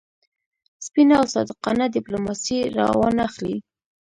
[0.85, 3.55] سپینه او صادقانه ډیپلوماسي را وانه خلي.